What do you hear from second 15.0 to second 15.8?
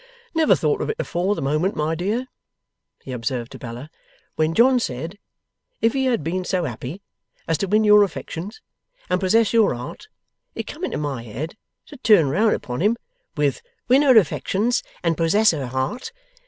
and possess her